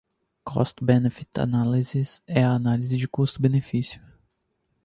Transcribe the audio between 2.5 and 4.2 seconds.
análise custo-benefício.